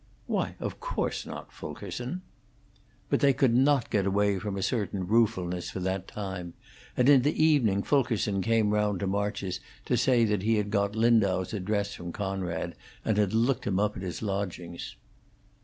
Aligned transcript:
"Why, 0.25 0.55
of 0.59 0.79
course 0.79 1.27
not, 1.27 1.51
Fulkerson." 1.51 2.23
But 3.11 3.19
they 3.19 3.33
could 3.33 3.53
not 3.53 3.91
get 3.91 4.07
away 4.07 4.39
from 4.39 4.57
a 4.57 4.63
certain 4.63 5.05
ruefulness 5.05 5.69
for 5.69 5.79
that 5.81 6.07
time, 6.07 6.55
and 6.97 7.07
in 7.07 7.21
the 7.21 7.43
evening 7.43 7.83
Fulkerson 7.83 8.41
came 8.41 8.71
round 8.71 9.01
to 9.01 9.05
March's 9.05 9.59
to 9.85 9.95
say 9.95 10.25
that 10.25 10.41
he 10.41 10.55
had 10.55 10.71
got 10.71 10.95
Lindau's 10.95 11.53
address 11.53 11.93
from 11.93 12.11
Conrad, 12.11 12.73
and 13.05 13.19
had 13.19 13.35
looked 13.35 13.67
him 13.67 13.79
up 13.79 13.95
at 13.95 14.01
his 14.01 14.23
lodgings. 14.23 14.95